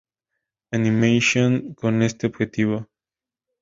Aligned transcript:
Animation" 0.73 1.75
con 1.75 2.01
este 2.01 2.25
objetivo. 2.25 2.89